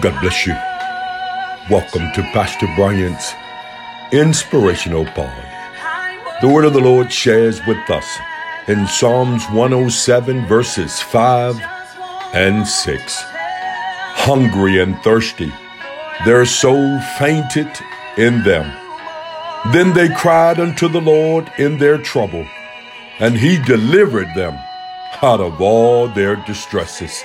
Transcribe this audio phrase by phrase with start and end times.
[0.00, 0.52] God bless you.
[1.68, 3.32] Welcome to Pastor Bryant's
[4.12, 5.44] Inspirational Pod.
[6.40, 8.06] The word of the Lord shares with us
[8.68, 11.60] in Psalms 107, verses 5
[12.32, 13.16] and 6.
[14.20, 15.52] Hungry and thirsty,
[16.24, 17.68] their soul fainted
[18.16, 18.70] in them.
[19.72, 22.46] Then they cried unto the Lord in their trouble,
[23.18, 24.56] and he delivered them
[25.22, 27.24] out of all their distresses.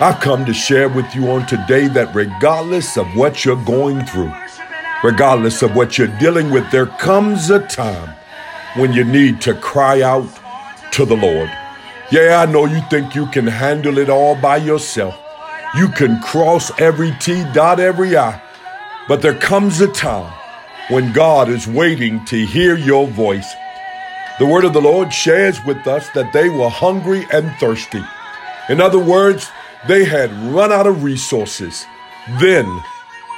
[0.00, 4.32] I've come to share with you on today that regardless of what you're going through,
[5.04, 8.12] regardless of what you're dealing with, there comes a time
[8.74, 10.28] when you need to cry out
[10.92, 11.48] to the Lord.
[12.10, 15.14] Yeah, I know you think you can handle it all by yourself.
[15.76, 18.42] You can cross every T, dot every I.
[19.06, 20.32] But there comes a time
[20.90, 23.54] when God is waiting to hear your voice.
[24.40, 28.02] The word of the Lord shares with us that they were hungry and thirsty.
[28.68, 29.52] In other words,
[29.86, 31.84] they had run out of resources.
[32.40, 32.82] Then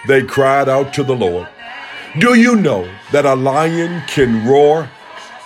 [0.06, 1.48] they cried out to the Lord.
[2.18, 4.88] Do you know that a lion can roar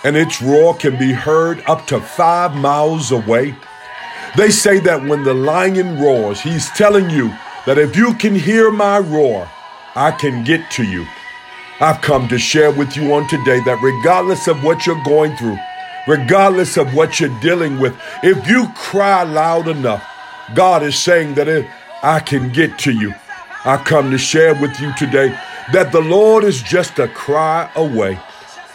[0.03, 3.55] and its roar can be heard up to five miles away?
[4.37, 7.29] They say that when the lion roars, he's telling you
[7.65, 9.49] that if you can hear my roar,
[9.95, 11.05] I can get to you.
[11.81, 15.57] I've come to share with you on today that regardless of what you're going through,
[16.07, 20.07] regardless of what you're dealing with, if you cry loud enough,
[20.55, 21.65] God is saying that if
[22.03, 23.13] I can get to you.
[23.63, 25.29] I come to share with you today
[25.71, 28.15] that the Lord is just a cry away.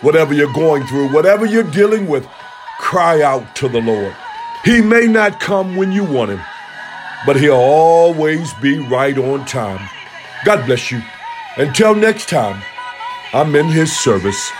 [0.00, 2.26] Whatever you're going through, whatever you're dealing with,
[2.78, 4.14] cry out to the Lord.
[4.64, 6.40] He may not come when you want him,
[7.26, 9.88] but he'll always be right on time.
[10.44, 11.02] God bless you.
[11.56, 12.62] Until next time,
[13.32, 14.50] I'm in his service.